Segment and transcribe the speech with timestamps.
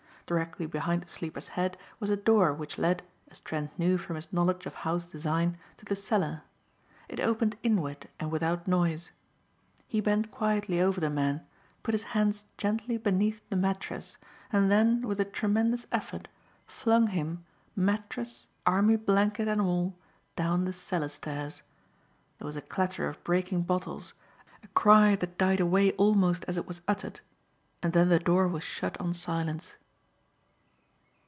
[0.27, 4.31] Directly behind the sleeper's head was a door which led, as Trent knew from his
[4.31, 6.43] knowledge of house design, to the cellar.
[7.09, 9.11] It opened inward and without noise.
[9.89, 11.45] He bent quietly over the man,
[11.83, 14.17] put his hands gently beneath the mattress
[14.53, 16.29] and then with a tremendous effort
[16.65, 17.43] flung him,
[17.75, 19.97] mattress, army blanket and all,
[20.37, 21.61] down the cellar stairs.
[22.39, 24.13] There was a clatter of breaking bottles,
[24.63, 27.19] a cry that died away almost as it was uttered,
[27.83, 29.75] and then the door was shut on silence.